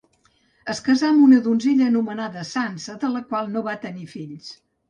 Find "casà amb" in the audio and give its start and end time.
0.87-1.25